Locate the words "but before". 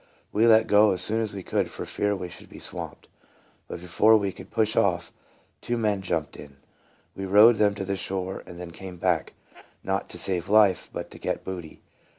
3.67-4.17